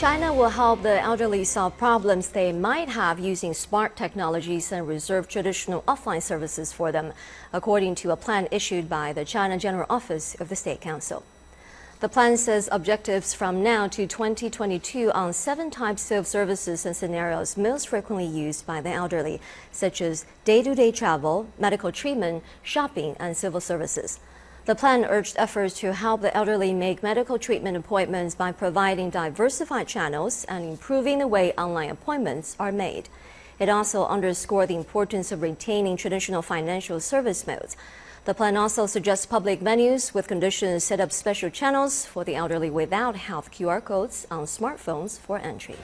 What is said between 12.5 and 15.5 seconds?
objectives from now to 2022 on